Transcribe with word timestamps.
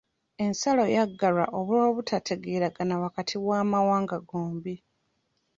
Ensalo 0.45 0.83
yaggalwa 0.95 1.45
olw'obutategeeragana 1.59 2.95
wakati 3.03 3.35
w'amawanga 3.47 4.17
gombi. 4.29 4.75